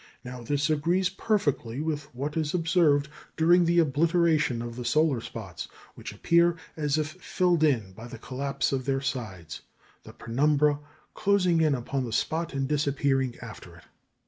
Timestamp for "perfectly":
1.09-1.79